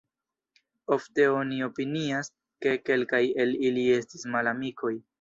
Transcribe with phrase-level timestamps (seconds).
[0.95, 2.33] Ofte oni opinias,
[2.67, 4.99] ke kelkaj el ili estis malamikoj.